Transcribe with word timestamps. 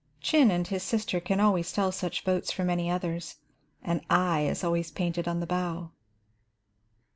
Chin 0.19 0.49
and 0.49 0.65
his 0.67 0.81
sister 0.81 1.19
can 1.19 1.39
always 1.39 1.71
tell 1.71 1.91
such 1.91 2.25
boats 2.25 2.51
from 2.51 2.71
any 2.71 2.89
others. 2.89 3.35
An 3.83 4.03
eye 4.09 4.41
is 4.47 4.63
always 4.63 4.89
painted 4.89 5.27
on 5.27 5.41
the 5.41 5.45
bow. 5.45 5.91